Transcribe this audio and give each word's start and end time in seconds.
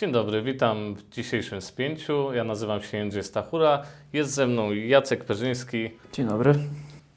Dzień 0.00 0.12
dobry, 0.12 0.42
witam 0.42 0.94
w 0.94 1.08
dzisiejszym 1.08 1.60
spięciu. 1.60 2.32
Ja 2.32 2.44
nazywam 2.44 2.82
się 2.82 2.98
Jędrzej 2.98 3.22
Stachura. 3.22 3.82
Jest 4.12 4.34
ze 4.34 4.46
mną 4.46 4.72
Jacek 4.72 5.24
Perzyński, 5.24 5.90
Dzień 6.12 6.26
dobry. 6.26 6.54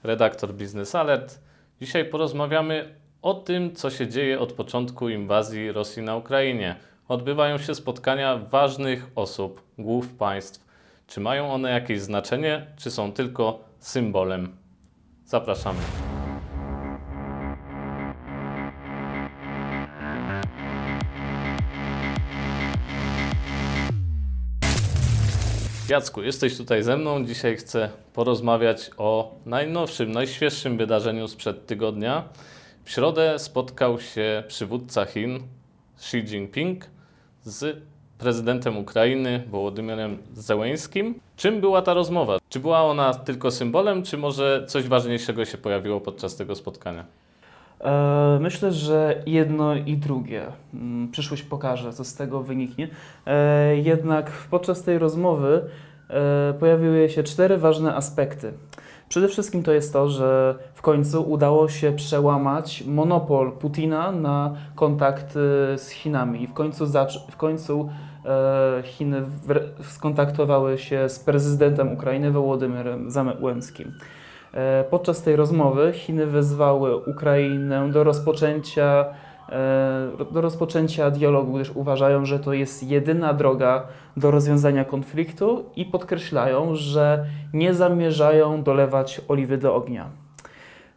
redaktor 0.03 0.53
Business 0.53 0.95
Alert. 0.95 1.39
Dzisiaj 1.81 2.05
porozmawiamy 2.05 2.95
o 3.21 3.33
tym, 3.33 3.75
co 3.75 3.89
się 3.89 4.07
dzieje 4.07 4.39
od 4.39 4.53
początku 4.53 5.09
inwazji 5.09 5.71
Rosji 5.71 6.03
na 6.03 6.15
Ukrainie. 6.15 6.75
Odbywają 7.07 7.57
się 7.57 7.75
spotkania 7.75 8.37
ważnych 8.37 9.07
osób, 9.15 9.61
głów 9.77 10.13
państw. 10.13 10.65
Czy 11.07 11.19
mają 11.19 11.53
one 11.53 11.71
jakieś 11.71 12.01
znaczenie, 12.01 12.67
czy 12.77 12.91
są 12.91 13.11
tylko 13.11 13.59
symbolem? 13.79 14.57
Zapraszamy. 15.25 15.79
Jacku, 25.93 26.23
jesteś 26.23 26.57
tutaj 26.57 26.83
ze 26.83 26.97
mną. 26.97 27.25
Dzisiaj 27.25 27.57
chcę 27.57 27.89
porozmawiać 28.13 28.91
o 28.97 29.35
najnowszym, 29.45 30.11
najświeższym 30.11 30.77
wydarzeniu 30.77 31.27
sprzed 31.27 31.65
tygodnia. 31.65 32.23
W 32.83 32.91
środę 32.91 33.39
spotkał 33.39 33.99
się 33.99 34.43
przywódca 34.47 35.05
Chin 35.05 35.39
Xi 35.97 36.17
Jinping 36.17 36.85
z 37.43 37.77
prezydentem 38.17 38.77
Ukrainy 38.77 39.43
Wołodymyrem 39.49 40.17
Zełęskim. 40.33 41.19
Czym 41.37 41.61
była 41.61 41.81
ta 41.81 41.93
rozmowa? 41.93 42.37
Czy 42.49 42.59
była 42.59 42.81
ona 42.83 43.13
tylko 43.13 43.51
symbolem, 43.51 44.03
czy 44.03 44.17
może 44.17 44.65
coś 44.67 44.87
ważniejszego 44.87 45.45
się 45.45 45.57
pojawiło 45.57 46.01
podczas 46.01 46.35
tego 46.35 46.55
spotkania? 46.55 47.05
E, 47.81 48.37
Myślę, 48.41 48.71
że 48.71 49.23
jedno 49.25 49.75
i 49.75 49.97
drugie. 49.97 50.43
Mm, 50.73 51.11
Przyszłość 51.11 51.43
pokaże, 51.43 51.93
co 51.93 52.03
z 52.03 52.15
tego 52.15 52.43
wyniknie. 52.43 52.87
E, 53.25 53.77
Jednak 53.77 54.31
podczas 54.31 54.83
tej 54.83 54.99
rozmowy 54.99 55.61
e, 56.09 56.53
pojawiły 56.59 57.09
się 57.09 57.23
cztery 57.23 57.57
ważne 57.57 57.95
aspekty. 57.95 58.53
Przede 59.09 59.27
wszystkim 59.27 59.63
to 59.63 59.71
jest 59.71 59.93
to, 59.93 60.09
że 60.09 60.55
w 60.73 60.81
końcu 60.81 61.31
udało 61.31 61.69
się 61.69 61.91
przełamać 61.91 62.83
monopol 62.87 63.51
Putina 63.51 64.11
na 64.11 64.55
kontakt 64.75 65.33
z 65.77 65.89
Chinami 65.89 66.43
i 66.43 66.47
w 66.47 66.53
końcu, 66.53 66.85
w 67.31 67.37
końcu 67.37 67.89
Chiny 68.83 69.21
skontaktowały 69.81 70.77
się 70.77 71.09
z 71.09 71.19
prezydentem 71.19 71.93
Ukrainy 71.93 72.31
Wołodymyrem 72.31 73.11
Zełenskim. 73.11 73.91
E, 74.53 74.83
Podczas 74.89 75.21
tej 75.21 75.35
rozmowy 75.35 75.93
Chiny 75.93 76.25
wezwały 76.25 76.97
Ukrainę 76.97 77.91
do 77.91 78.03
rozpoczęcia, 78.03 79.05
e, 79.49 80.09
do 80.31 80.41
rozpoczęcia 80.41 81.11
dialogu, 81.11 81.53
gdyż 81.53 81.71
uważają, 81.75 82.25
że 82.25 82.39
to 82.39 82.53
jest 82.53 82.83
jedyna 82.83 83.33
droga 83.33 83.87
do 84.17 84.31
rozwiązania 84.31 84.85
konfliktu 84.85 85.65
i 85.75 85.85
podkreślają, 85.85 86.75
że 86.75 87.25
nie 87.53 87.73
zamierzają 87.73 88.63
dolewać 88.63 89.21
oliwy 89.27 89.57
do 89.57 89.75
ognia. 89.75 90.22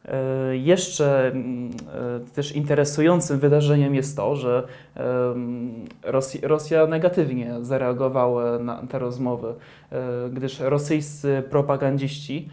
E, 0.06 0.56
Jeszcze 0.56 1.26
mm, 1.26 1.70
e, 1.70 2.34
też 2.34 2.52
interesującym 2.52 3.38
wydarzeniem 3.38 3.94
jest 3.94 4.16
to, 4.16 4.36
że 4.36 4.66
Rosja, 6.42 6.86
negatywnie 6.86 7.54
zareagowała 7.60 8.58
na 8.58 8.86
te 8.86 8.98
rozmowy, 8.98 9.54
e, 9.92 10.30
gdyż 10.30 10.60
rosyjscy 10.60 11.42
propagandziści 11.50 12.48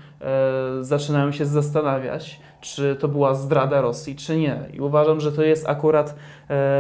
zaczynają 0.81 1.31
się 1.31 1.45
zastanawiać, 1.45 2.41
czy 2.61 2.95
to 2.95 3.07
była 3.07 3.33
zdrada 3.35 3.81
Rosji, 3.81 4.15
czy 4.15 4.37
nie. 4.37 4.59
I 4.73 4.81
uważam, 4.81 5.19
że 5.19 5.31
to 5.31 5.43
jest 5.43 5.69
akurat 5.69 6.15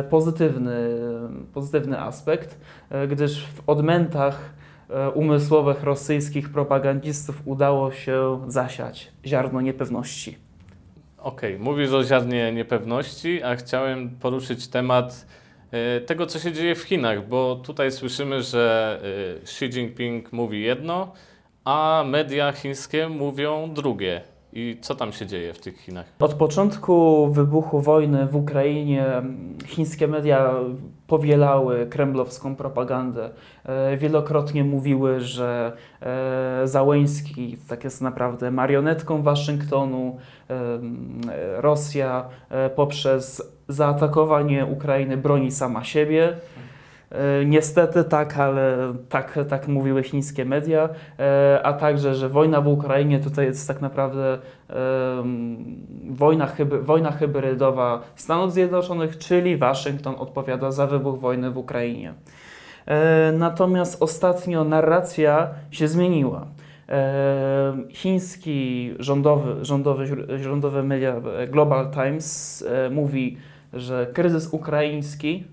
pozytywny, 0.09 0.79
pozytywny 1.53 1.99
aspekt, 1.99 2.57
gdyż 3.07 3.45
w 3.47 3.69
odmętach 3.69 4.53
umysłowych 5.13 5.83
rosyjskich 5.83 6.49
propagandistów 6.49 7.41
udało 7.45 7.91
się 7.91 8.41
zasiać 8.47 9.11
ziarno 9.25 9.61
niepewności. 9.61 10.37
Okej, 11.23 11.59
mówisz 11.59 11.91
o 11.91 12.03
ziarnie 12.03 12.51
niepewności, 12.51 13.43
a 13.43 13.55
chciałem 13.55 14.09
poruszyć 14.09 14.67
temat 14.67 15.25
e, 15.71 16.01
tego, 16.01 16.25
co 16.25 16.39
się 16.39 16.51
dzieje 16.51 16.75
w 16.75 16.81
Chinach, 16.81 17.27
bo 17.27 17.55
tutaj 17.55 17.91
słyszymy, 17.91 18.41
że 18.41 18.99
e, 19.39 19.41
Xi 19.41 19.65
Jinping 19.65 20.31
mówi 20.31 20.61
jedno, 20.61 21.13
a 21.63 22.03
media 22.07 22.51
chińskie 22.51 23.09
mówią 23.09 23.73
drugie. 23.73 24.21
I 24.55 24.77
co 24.81 24.95
tam 24.95 25.13
się 25.13 25.25
dzieje 25.25 25.53
w 25.53 25.59
tych 25.59 25.79
Chinach? 25.79 26.05
Od 26.19 26.33
początku 26.33 27.27
wybuchu 27.27 27.81
wojny 27.81 28.27
w 28.27 28.35
Ukrainie 28.35 29.05
mm, 29.05 29.57
chińskie 29.65 30.07
media 30.07 30.53
powielały 31.07 31.87
kremlowską 31.87 32.55
propagandę. 32.55 33.29
E, 33.65 33.97
Wielokrotnie 33.97 34.63
mówiły, 34.63 35.19
że 35.19 35.71
e, 36.01 36.67
Załęski 36.67 37.57
tak 37.67 37.83
jest 37.83 38.01
naprawdę 38.01 38.51
marionetką 38.51 39.21
Waszyngtonu. 39.21 40.17
E, 40.49 41.61
Rosja 41.61 42.25
poprzez 42.75 43.53
zaatakowanie 43.67 44.65
Ukrainy 44.65 45.17
broni 45.17 45.51
sama 45.51 45.83
siebie. 45.83 46.37
E, 47.11 47.45
Niestety 47.45 48.03
tak, 48.03 48.37
ale 48.37 48.93
tak, 49.09 49.39
tak 49.49 49.67
mówiły 49.67 50.03
chińskie 50.03 50.45
media, 50.45 50.89
e, 51.19 51.59
a 51.63 51.73
także, 51.73 52.15
że 52.15 52.29
wojna 52.29 52.61
w 52.61 52.67
Ukrainie 52.67 53.19
tutaj 53.19 53.45
jest 53.45 53.67
tak 53.67 53.81
naprawdę 53.81 54.37
wojna, 56.09 56.47
hyby, 56.47 56.81
wojna 56.81 57.11
hybrydowa 57.11 58.01
Stanów 58.15 58.53
Zjednoczonych, 58.53 59.17
czyli 59.17 59.57
Waszyngton 59.57 60.15
odpowiada 60.17 60.71
za 60.71 60.87
wybuch 60.87 61.19
wojny 61.19 61.51
w 61.51 61.57
Ukrainie. 61.57 62.13
E, 62.85 63.31
Natomiast 63.31 64.03
ostatnio 64.03 64.63
narracja 64.63 65.49
się 65.71 65.87
zmieniła. 65.87 66.47
Chiński 67.89 68.93
rządowy, 68.99 69.65
rządowy, 69.65 70.05
rządowe 70.39 70.83
media 70.83 71.15
Global 71.51 71.91
Times 71.91 72.65
mówi, 72.91 73.37
że 73.73 74.07
kryzys 74.13 74.47
ukraiński 74.53 75.43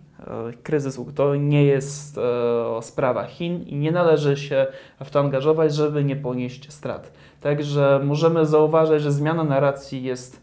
Kryzys 0.62 0.98
u- 0.98 1.12
to 1.12 1.34
nie 1.36 1.64
jest 1.64 2.18
e, 2.18 2.22
sprawa 2.82 3.24
Chin 3.24 3.62
i 3.62 3.76
nie 3.76 3.92
należy 3.92 4.36
się 4.36 4.66
w 5.04 5.10
to 5.10 5.20
angażować, 5.20 5.74
żeby 5.74 6.04
nie 6.04 6.16
ponieść 6.16 6.72
strat. 6.72 7.12
Także 7.40 8.00
możemy 8.04 8.46
zauważyć, 8.46 9.02
że 9.02 9.12
zmiana 9.12 9.44
narracji 9.44 10.02
jest 10.02 10.42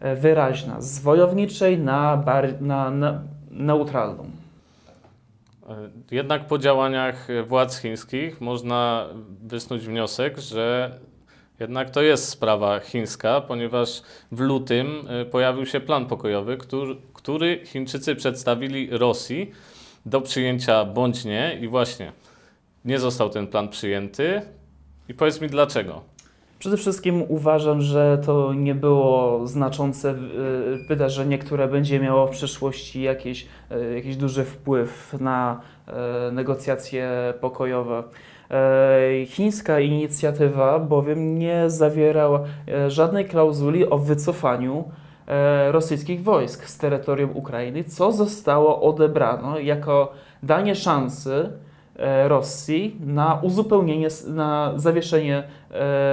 e, 0.00 0.16
wyraźna 0.16 0.80
z 0.80 0.98
wojowniczej 1.00 1.78
na, 1.78 2.16
bar- 2.16 2.60
na, 2.60 2.90
na 2.90 3.22
neutralną. 3.50 4.24
E, 5.68 5.76
Jednak 6.10 6.46
po 6.46 6.58
działaniach 6.58 7.30
e, 7.30 7.42
władz 7.42 7.78
chińskich 7.78 8.40
można 8.40 9.06
wysnuć 9.42 9.86
wniosek, 9.86 10.38
że 10.38 10.90
jednak 11.60 11.90
to 11.90 12.02
jest 12.02 12.28
sprawa 12.28 12.80
chińska, 12.80 13.40
ponieważ 13.40 14.02
w 14.32 14.40
lutym 14.40 15.08
e, 15.08 15.24
pojawił 15.24 15.66
się 15.66 15.80
plan 15.80 16.06
pokojowy, 16.06 16.58
który, 17.12 17.60
Chińczycy 17.64 18.16
przedstawili 18.16 18.88
Rosji 18.90 19.50
do 20.06 20.20
przyjęcia 20.20 20.84
bądź 20.84 21.24
nie 21.24 21.58
i 21.60 21.68
właśnie 21.68 22.12
nie 22.84 22.98
został 22.98 23.30
ten 23.30 23.46
plan 23.46 23.68
przyjęty. 23.68 24.42
I 25.08 25.14
powiedz 25.14 25.40
mi 25.40 25.48
dlaczego. 25.48 26.00
Przede 26.58 26.76
wszystkim 26.76 27.22
uważam, 27.28 27.82
że 27.82 28.18
to 28.26 28.54
nie 28.54 28.74
było 28.74 29.46
znaczące 29.46 30.10
e, 30.10 30.14
wydarzenie, 30.88 31.38
które 31.38 31.68
będzie 31.68 32.00
miało 32.00 32.26
w 32.26 32.30
przyszłości 32.30 33.02
jakiś, 33.02 33.46
e, 33.70 33.94
jakiś 33.94 34.16
duży 34.16 34.44
wpływ 34.44 35.16
na 35.20 35.60
negocjacje 36.32 37.34
pokojowe. 37.40 38.02
Chińska 39.26 39.80
inicjatywa 39.80 40.78
bowiem 40.78 41.38
nie 41.38 41.70
zawierała 41.70 42.40
e, 42.68 42.90
żadnej 42.90 43.24
klauzuli 43.24 43.90
o 43.90 43.98
wycofaniu 43.98 44.84
e, 45.26 45.72
rosyjskich 45.72 46.22
wojsk 46.22 46.66
z 46.66 46.78
terytorium 46.78 47.30
Ukrainy, 47.34 47.84
co 47.84 48.12
zostało 48.12 48.82
odebrano 48.82 49.58
jako 49.58 50.12
danie 50.42 50.74
szansy 50.74 51.50
e, 51.96 52.28
Rosji 52.28 52.96
na 53.06 53.38
uzupełnienie, 53.42 54.08
na 54.26 54.72
zawieszenie 54.76 55.42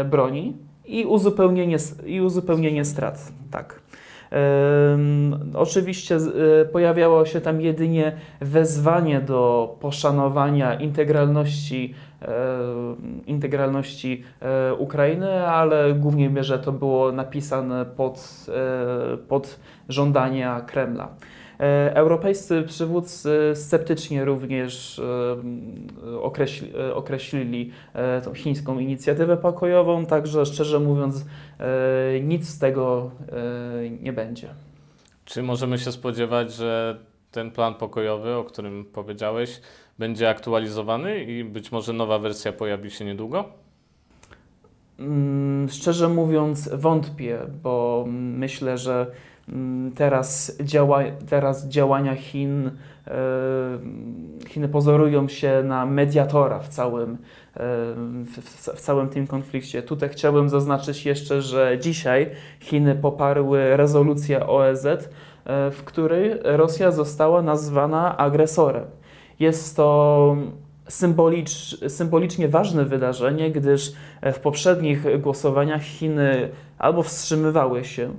broni 0.05 0.57
i 0.85 1.05
uzupełnienie, 1.05 1.77
i 2.05 2.21
uzupełnienie 2.21 2.85
strat. 2.85 3.31
Tak. 3.51 3.81
Oczywiście 5.53 6.15
e, 6.15 6.65
pojawiało 6.65 7.25
się 7.25 7.41
tam 7.41 7.61
jedynie 7.61 8.11
wezwanie 8.41 9.21
do 9.21 9.75
poszanowania 9.79 10.73
integralności, 10.73 11.93
integralności 13.27 14.23
e, 14.41 14.73
Ukrainy, 14.73 15.47
ale 15.47 15.93
w 15.93 15.99
głównej 15.99 16.29
mierze 16.29 16.59
to 16.59 16.71
było 16.71 17.11
napisane 17.11 17.85
pod, 17.85 18.45
e, 19.13 19.17
pod 19.17 19.59
żądania 19.89 20.61
Kremla. 20.61 21.09
E, 21.61 21.95
Europejscy 21.95 22.63
przywódcy 22.63 23.51
sceptycznie 23.53 24.25
również 24.25 24.99
e, 24.99 26.19
określi, 26.21 26.71
e, 26.77 26.95
określili 26.95 27.71
tą 28.23 28.33
chińską 28.33 28.79
inicjatywę 28.79 29.37
pokojową, 29.37 30.05
także 30.05 30.45
szczerze 30.45 30.79
mówiąc 30.79 31.25
nic 32.23 32.49
z 32.49 32.59
tego 32.59 33.11
nie 34.01 34.13
będzie. 34.13 34.47
Czy 35.25 35.43
możemy 35.43 35.77
się 35.77 35.91
spodziewać, 35.91 36.53
że 36.53 36.99
ten 37.31 37.51
plan 37.51 37.75
pokojowy, 37.75 38.35
o 38.35 38.43
którym 38.43 38.85
powiedziałeś, 38.85 39.61
będzie 39.99 40.29
aktualizowany 40.29 41.23
i 41.23 41.43
być 41.43 41.71
może 41.71 41.93
nowa 41.93 42.19
wersja 42.19 42.53
pojawi 42.53 42.91
się 42.91 43.05
niedługo? 43.05 43.45
Mm, 44.99 45.69
szczerze 45.69 46.09
mówiąc, 46.09 46.69
wątpię, 46.73 47.39
bo 47.63 48.05
myślę, 48.07 48.77
że 48.77 49.11
teraz, 49.95 50.57
działa, 50.63 50.99
teraz 51.29 51.67
działania 51.67 52.15
Chin, 52.15 52.71
e, 53.07 53.11
Chiny 54.47 54.69
pozorują 54.69 55.27
się 55.27 55.63
na 55.63 55.85
mediatora 55.85 56.59
w 56.59 56.67
całym, 56.67 57.11
e, 57.11 57.17
w, 58.25 58.37
w 58.75 58.81
całym 58.81 59.09
tym 59.09 59.27
konflikcie. 59.27 59.83
Tutaj 59.83 60.09
chciałbym 60.09 60.49
zaznaczyć 60.49 61.05
jeszcze, 61.05 61.41
że 61.41 61.77
dzisiaj 61.79 62.29
Chiny 62.59 62.95
poparły 62.95 63.77
rezolucję 63.77 64.47
OEZ, 64.47 64.85
e, 64.85 64.97
w 65.71 65.83
której 65.85 66.31
Rosja 66.43 66.91
została 66.91 67.41
nazwana 67.41 68.17
agresorem. 68.17 68.85
Jest 69.39 69.75
to 69.75 70.35
symbolicz, 70.87 71.77
symbolicznie 71.87 72.47
ważne 72.47 72.85
wydarzenie, 72.85 73.51
gdyż 73.51 73.93
w 74.33 74.39
poprzednich 74.39 75.21
głosowaniach 75.21 75.81
Chiny 75.81 76.49
albo 76.77 77.03
wstrzymywały 77.03 77.85
się 77.85 78.13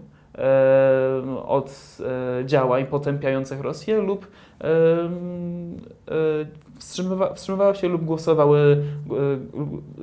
od 1.46 1.98
e, 2.40 2.46
działań 2.46 2.86
potępiających 2.86 3.60
Rosję 3.60 3.98
lub 3.98 4.26
e, 4.60 4.66
wstrzymywa, 6.78 7.34
wstrzymywały 7.34 7.74
się 7.74 7.88
lub 7.88 8.04
głosowały, 8.04 8.84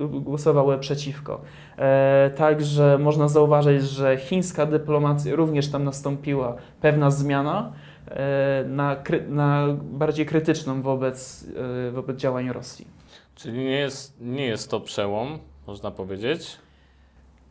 głosowały 0.10 0.78
przeciwko. 0.78 1.42
Także 2.36 2.98
można 2.98 3.28
zauważyć, 3.28 3.84
że 3.84 4.18
chińska 4.18 4.66
dyplomacja 4.66 5.36
również 5.36 5.72
tam 5.72 5.84
nastąpiła 5.84 6.56
pewna 6.82 7.12
zmiana. 7.12 7.74
E, 8.10 8.64
na, 8.68 9.04
na 9.28 9.68
bardziej 9.82 10.26
krytyczną 10.26 10.82
wobec, 10.82 11.46
e, 11.88 11.92
wobec 11.92 12.18
działań 12.18 12.50
Rosji. 12.50 12.88
Czyli 13.36 13.58
nie 13.58 13.80
jest, 13.80 14.22
nie 14.22 14.46
jest 14.46 14.72
to 14.72 14.80
przełom, 14.80 15.40
można 15.68 15.92
powiedzieć? 15.92 16.58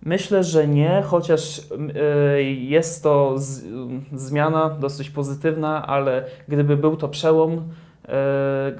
Myślę, 0.03 0.45
że 0.45 0.69
nie, 0.69 1.03
chociaż 1.07 1.61
e, 1.61 2.43
jest 2.43 3.03
to 3.03 3.35
z, 3.37 3.65
zmiana 4.13 4.71
dosyć 4.71 5.11
pozytywna, 5.11 5.87
ale 5.87 6.25
gdyby 6.49 6.77
był 6.77 6.97
to 6.97 7.09
przełom, 7.09 7.69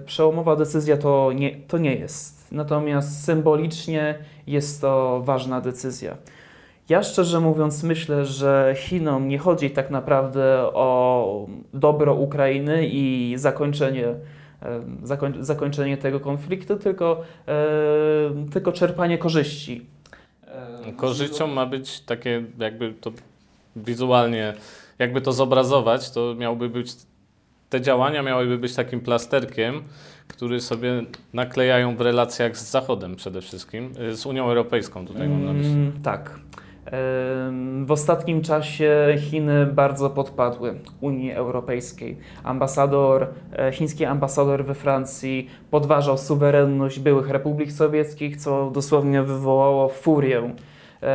przełomowa 0.07 0.57
decyzja 0.57 0.97
to 0.97 1.33
nie, 1.35 1.57
to 1.57 1.79
nie 1.79 1.95
jest. 1.95 2.53
Natomiast 2.53 3.25
symbolicznie 3.25 4.19
jest 4.47 4.81
to 4.81 5.21
ważna 5.25 5.61
decyzja. 5.61 6.17
Ja 6.89 7.03
szczerze 7.03 7.41
mówiąc 7.41 7.83
myślę, 7.83 8.25
że 8.25 8.75
Chinom 8.77 9.29
nie 9.29 9.39
chodzi 9.39 9.71
tak 9.71 9.91
naprawdę 9.91 10.63
o 10.75 11.47
dobro 11.75 12.15
Ukrainy 12.15 12.87
i 12.87 13.35
zakończenie, 13.37 14.15
zakoń, 15.03 15.35
zakończenie 15.41 15.97
tego 15.97 16.21
konfliktu, 16.21 16.77
tylko, 16.77 17.23
tylko 18.53 18.73
czerpanie 18.73 19.19
korzyści. 19.19 19.87
Korzyścią 20.99 21.47
ma 21.47 21.67
być 21.67 22.01
takie, 22.01 22.45
jakby 22.59 22.95
to 23.01 23.13
wizualnie, 23.77 24.55
jakby 24.99 25.21
to 25.21 25.33
zobrazować, 25.33 26.11
to 26.11 26.35
miałby 26.39 26.69
być, 26.69 26.93
te 27.71 27.81
działania 27.81 28.23
miałyby 28.23 28.59
być 28.59 28.75
takim 28.75 29.01
plasterkiem, 29.01 29.83
który 30.29 30.61
sobie 30.61 31.03
naklejają 31.33 31.97
w 31.97 32.01
relacjach 32.01 32.57
z 32.57 32.71
Zachodem 32.71 33.17
przede 33.17 33.41
wszystkim, 33.41 33.95
z 34.13 34.27
Unią 34.27 34.45
Europejską 34.45 35.07
tutaj 35.07 35.29
mam 35.29 35.45
na 35.45 35.53
myśli. 35.53 35.73
Mm, 35.73 35.93
tak. 36.03 36.41
W 37.87 37.93
ostatnim 37.93 38.43
czasie 38.43 39.17
Chiny 39.19 39.67
bardzo 39.67 40.11
podpadły 40.11 40.75
Unii 41.01 41.33
Europejskiej. 41.33 42.17
Ambasador, 42.45 43.27
e, 43.53 43.73
chiński 43.73 44.05
ambasador 44.05 44.65
we 44.65 44.75
Francji 44.75 45.51
podważał 45.71 46.19
suwerenność 46.19 46.99
byłych 46.99 47.29
republik 47.29 47.73
sowieckich, 47.73 48.37
co 48.37 48.71
dosłownie 48.71 49.23
wywołało 49.23 49.89
furię 49.89 50.55
e, 51.03 51.07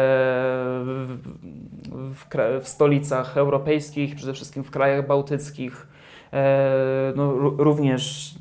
w, 1.92 2.26
w, 2.62 2.68
stolicach 2.68 3.38
europejskich, 3.38 4.16
przede 4.16 4.34
wszystkim 4.34 4.64
w 4.64 4.72
krajach 4.72 5.08
bałtyckich. 5.08 5.88
E, 6.34 7.14
no, 7.16 7.34
również 7.58 8.34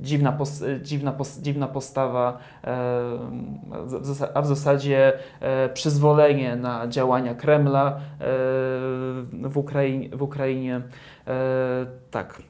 dziwna, 0.00 0.32
pos, 0.32 0.62
dziwna, 0.82 1.12
pos, 1.12 1.38
dziwna 1.38 1.68
postawa, 1.68 2.38
e, 2.64 3.18
a 4.34 4.42
w 4.42 4.46
zasadzie 4.46 5.12
przyzwolenie 5.74 6.56
na 6.56 6.88
działania 6.88 7.34
Kremla 7.34 8.00
w 9.32 9.56
Ukrainie. 9.56 10.08
W 10.08 10.22
Ukrainie. 10.22 10.80
Tak. 12.10 12.42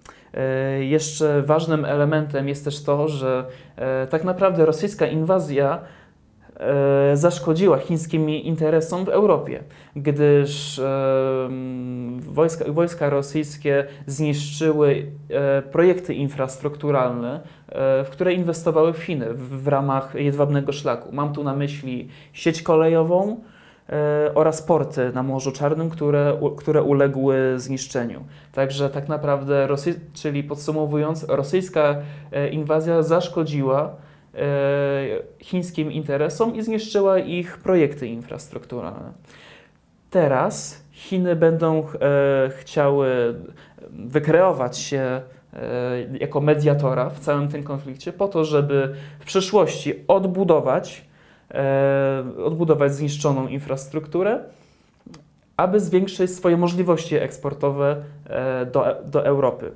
Jeszcze 0.80 1.42
ważnym 1.42 1.84
elementem 1.84 2.48
jest 2.48 2.64
też 2.64 2.82
to, 2.82 3.08
że 3.08 3.44
tak 4.10 4.24
naprawdę 4.24 4.66
rosyjska 4.66 5.06
inwazja 5.06 5.78
zaszkodziła 7.14 7.78
chińskim 7.78 8.30
interesom 8.30 9.04
w 9.04 9.08
Europie, 9.08 9.62
gdyż 9.96 10.78
e, 10.78 11.48
wojska, 12.18 12.64
wojska 12.72 13.10
rosyjskie 13.10 13.86
zniszczyły 14.06 15.06
e, 15.30 15.62
projekty 15.62 16.14
infrastrukturalne, 16.14 17.40
w 18.04 18.08
które 18.10 18.32
inwestowały 18.34 18.92
Chiny 18.92 19.34
w, 19.34 19.68
ramach 19.68 20.14
jedwabnego 20.14 20.72
szlaku. 20.72 21.08
Mam 21.12 21.32
tu 21.32 21.44
na 21.44 21.56
myśli 21.56 22.08
sieć 22.32 22.62
kolejową, 22.62 23.40
oraz 24.34 24.62
porty 24.62 25.12
na 25.14 25.22
Morzu 25.22 25.52
Czarnym, 25.52 25.90
które, 25.90 26.36
które 26.56 26.82
uległy 26.82 27.54
zniszczeniu. 27.56 28.24
Także 28.52 28.90
tak 28.90 29.08
naprawdę, 29.08 29.66
Rosy, 29.66 30.00
czyli 30.14 30.44
podsumowując, 30.44 31.26
rosyjska 31.28 31.96
inwazja 32.50 33.02
zaszkodziła 33.02 33.96
E, 34.34 35.11
chińskim 35.42 35.92
interesom 35.92 36.56
i 36.56 36.62
zniszczyła 36.62 37.18
ich 37.18 37.58
projekty 37.58 38.06
infrastrukturalne. 38.06 39.12
Teraz 40.10 40.82
Chiny 40.92 41.36
będą 41.36 41.78
e, 41.82 42.50
chciały 42.50 43.34
wykreować 43.90 44.78
się 44.78 45.00
e, 45.00 45.22
jako 46.20 46.40
mediatora 46.40 47.10
w 47.10 47.20
całym 47.20 47.48
tym 47.48 47.62
konflikcie, 47.62 48.12
po 48.12 48.28
to, 48.28 48.44
żeby 48.44 48.94
w 49.20 49.24
przyszłości 49.24 49.94
odbudować, 50.08 51.12
odbudować 52.44 52.94
zniszczoną 52.94 53.48
infrastrukturę, 53.48 54.40
aby 55.56 55.80
zwiększyć 55.80 56.30
swoje 56.30 56.56
możliwości 56.56 57.16
eksportowe 57.16 57.96
do, 58.72 58.84
do 59.04 59.26
Europy. 59.26 59.72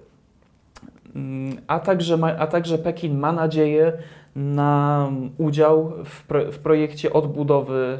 Mm, 1.17 1.57
a 1.67 1.79
także, 1.79 2.19
a 2.39 2.47
także 2.47 2.79
Pekin 2.79 3.19
ma 3.19 3.33
nadzieję 3.33 3.93
na 4.35 5.11
udział 5.39 5.93
w, 6.05 6.27
pro, 6.27 6.53
w 6.53 6.59
projekcie 6.59 7.13
odbudowy 7.13 7.99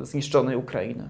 e, 0.00 0.04
zniszczonej 0.04 0.56
Ukrainy. 0.56 1.08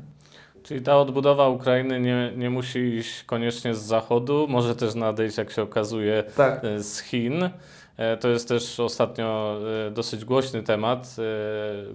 Czyli 0.62 0.80
ta 0.82 0.98
odbudowa 0.98 1.48
Ukrainy 1.48 2.00
nie, 2.00 2.32
nie 2.36 2.50
musi 2.50 2.78
iść 2.78 3.24
koniecznie 3.24 3.74
z 3.74 3.78
zachodu, 3.78 4.46
może 4.48 4.76
też 4.76 4.94
nadejść, 4.94 5.38
jak 5.38 5.50
się 5.50 5.62
okazuje, 5.62 6.24
tak. 6.36 6.64
E, 6.64 6.82
z 6.82 7.00
Chin. 7.00 7.50
E, 7.96 8.16
to 8.16 8.28
jest 8.28 8.48
też 8.48 8.80
ostatnio 8.80 9.58
dosyć 9.92 10.24
głośny 10.24 10.62
temat, 10.62 11.16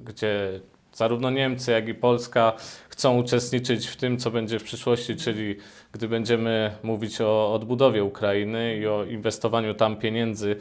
gdzie 0.05 0.59
zarówno 0.99 1.29
Niemcy, 1.29 1.71
jak 1.71 1.87
i 1.87 1.93
Polska 1.93 2.53
chcą 2.89 3.17
uczestniczyć 3.17 3.87
w 3.87 3.95
tym, 3.95 4.17
co 4.17 4.31
będzie 4.31 4.59
w 4.59 4.63
przyszłości, 4.63 5.15
czyli 5.15 5.55
gdy 5.91 6.07
będziemy 6.07 6.75
mówić 6.83 7.21
o 7.21 7.53
odbudowie 7.53 8.03
Ukrainy 8.03 8.77
i 8.77 8.87
o 8.87 9.03
inwestowaniu 9.03 9.73
tam 9.73 9.95
pieniędzy 9.95 10.55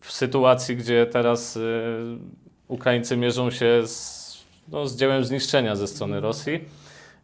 w 0.00 0.12
sytuacji, 0.12 0.76
gdzie 0.76 1.06
teraz 1.06 1.56
y, 1.56 1.60
Ukraińcy 2.68 3.16
mierzą 3.16 3.50
się 3.50 3.86
z, 3.86 4.24
no, 4.68 4.86
z 4.86 4.96
dziełem 4.96 5.24
zniszczenia 5.24 5.76
ze 5.76 5.86
strony 5.86 6.20
Rosji. 6.20 6.64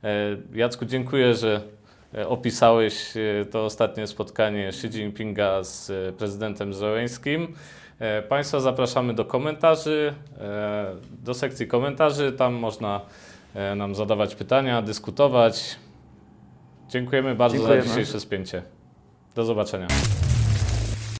E, 0.04 0.36
Jacku, 0.54 0.84
dziękuję, 0.84 1.34
że 1.34 1.56
e, 1.56 1.79
opisałeś 2.28 3.16
e, 3.16 3.44
to 3.44 3.64
ostatnie 3.64 4.06
spotkanie 4.06 4.68
Xi 4.68 4.86
Jinpinga 4.86 5.64
z 5.64 5.92
prezydentem 6.16 6.74
Zełęskim. 6.74 7.54
Państwa 8.28 8.60
zapraszamy 8.60 9.14
do 9.14 9.24
komentarzy, 9.24 10.14
do 11.22 11.34
sekcji 11.34 11.66
komentarzy. 11.66 12.32
Tam 12.32 12.54
można 12.54 13.00
nam 13.76 13.94
zadawać 13.94 14.34
pytania, 14.34 14.82
dyskutować. 14.82 15.76
Dziękujemy 16.88 17.34
bardzo 17.34 17.56
Dziękujemy. 17.56 17.82
za 17.82 17.88
dzisiejsze 17.88 18.20
spięcie. 18.20 18.62
Do 19.34 19.44
zobaczenia. 19.44 19.86